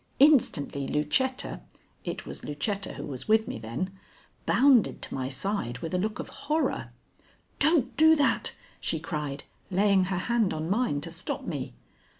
Instantly 0.17 0.87
Lucetta 0.87 1.61
it 2.03 2.25
was 2.25 2.43
Lucetta 2.43 2.93
who 2.93 3.05
was 3.05 3.27
with 3.27 3.47
me 3.47 3.59
then 3.59 3.91
bounded 4.47 4.99
to 5.03 5.13
my 5.13 5.29
side 5.29 5.77
with 5.77 5.93
a 5.93 5.99
look 5.99 6.17
of 6.17 6.27
horror. 6.49 6.89
"Don't 7.59 7.95
do 7.97 8.15
that!" 8.15 8.53
she 8.79 8.99
cried, 8.99 9.43
laying 9.69 10.05
her 10.05 10.17
hand 10.17 10.55
on 10.55 10.71
mine 10.71 11.01
to 11.01 11.11
stop 11.11 11.45
me. 11.45 11.75